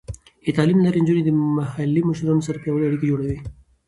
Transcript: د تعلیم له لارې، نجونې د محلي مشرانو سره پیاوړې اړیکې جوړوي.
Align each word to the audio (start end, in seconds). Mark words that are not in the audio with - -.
د 0.45 0.47
تعلیم 0.57 0.79
له 0.79 0.83
لارې، 0.85 0.99
نجونې 1.01 1.23
د 1.25 1.29
محلي 1.57 2.01
مشرانو 2.09 2.45
سره 2.47 2.61
پیاوړې 2.63 2.85
اړیکې 2.87 3.09
جوړوي. 3.11 3.37